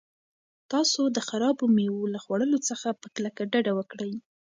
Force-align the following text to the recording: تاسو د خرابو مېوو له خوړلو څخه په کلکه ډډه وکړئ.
تاسو 0.71 1.01
د 1.15 1.17
خرابو 1.27 1.65
مېوو 1.75 2.11
له 2.13 2.19
خوړلو 2.23 2.57
څخه 2.69 2.87
په 3.01 3.07
کلکه 3.15 3.41
ډډه 3.51 3.71
وکړئ. 3.75 4.13